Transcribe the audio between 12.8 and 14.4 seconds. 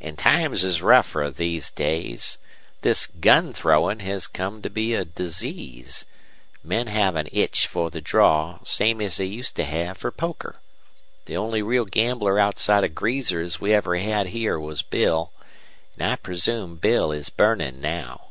of greasers we ever had